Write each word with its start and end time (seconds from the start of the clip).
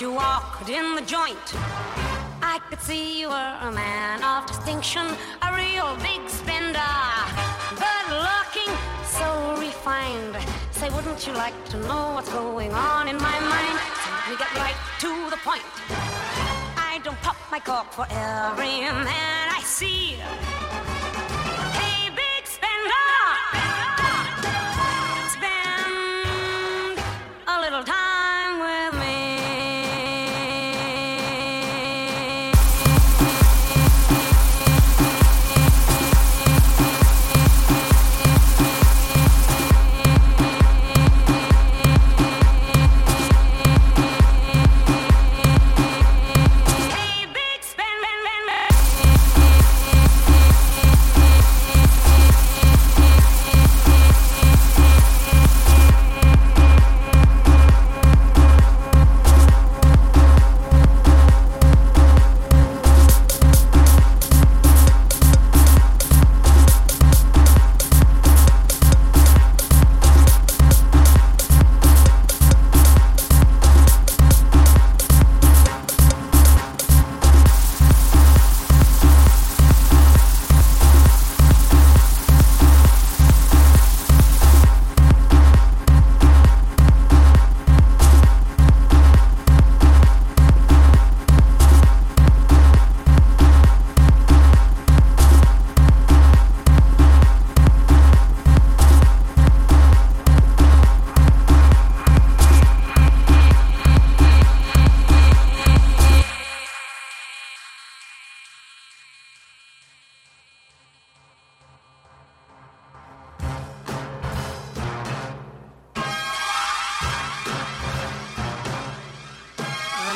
you 0.00 0.12
walked 0.12 0.68
in 0.68 0.94
the 0.94 1.00
joint, 1.02 1.54
I 2.42 2.60
could 2.68 2.80
see 2.82 3.20
you 3.20 3.28
were 3.28 3.58
a 3.62 3.70
man 3.72 4.22
of 4.22 4.46
distinction, 4.46 5.06
a 5.42 5.54
real 5.54 5.96
big 5.96 6.28
spender. 6.28 6.92
Good 7.70 8.08
looking, 8.10 8.72
so 9.04 9.56
refined. 9.58 10.36
Say, 10.72 10.90
wouldn't 10.90 11.26
you 11.26 11.32
like 11.32 11.56
to 11.70 11.78
know 11.88 12.12
what's 12.14 12.30
going 12.30 12.72
on 12.72 13.08
in 13.08 13.16
my 13.16 13.40
mind? 13.40 13.78
So 14.02 14.30
me 14.30 14.36
get 14.36 14.52
right 14.56 14.76
to 15.00 15.30
the 15.30 15.38
point. 15.38 15.62
I 16.76 17.00
don't 17.02 17.20
pop 17.22 17.36
my 17.50 17.60
cork 17.60 17.90
for 17.92 18.06
every 18.10 18.80
man 18.80 19.48
I 19.48 19.62
see. 19.64 20.16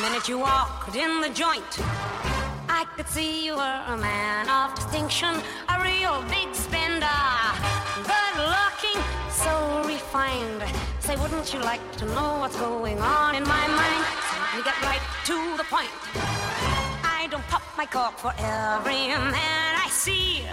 Minute 0.01 0.27
you 0.27 0.39
walked 0.39 0.95
in 0.95 1.21
the 1.21 1.29
joint, 1.29 1.79
I 2.67 2.85
could 2.95 3.07
see 3.07 3.45
you 3.45 3.55
were 3.55 3.81
a 3.87 3.95
man 3.97 4.49
of 4.49 4.73
distinction, 4.73 5.29
a 5.69 5.75
real 5.79 6.23
big 6.23 6.55
spender. 6.55 7.21
Good 8.01 8.35
looking, 8.41 8.99
so 9.29 9.83
refined. 9.85 10.63
Say, 11.01 11.15
wouldn't 11.17 11.53
you 11.53 11.59
like 11.59 11.83
to 11.97 12.05
know 12.05 12.39
what's 12.39 12.57
going 12.57 12.97
on 12.99 13.35
in 13.35 13.43
my 13.43 13.67
mind? 13.67 14.03
Let 14.55 14.65
get 14.65 14.81
right 14.81 15.05
to 15.25 15.37
the 15.57 15.65
point. 15.69 15.93
I 17.03 17.27
don't 17.29 17.45
pop 17.47 17.61
my 17.77 17.85
cork 17.85 18.17
for 18.17 18.33
every 18.39 19.07
man 19.07 19.71
I 19.85 19.87
see. 19.91 20.43